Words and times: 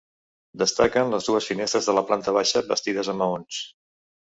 Destaquen 0.61 1.13
les 1.15 1.27
dues 1.27 1.51
finestres 1.51 1.91
de 1.91 1.95
la 1.99 2.05
planta 2.09 2.35
baixa 2.39 2.65
bastides 2.73 3.13
amb 3.15 3.25
maons. 3.27 3.63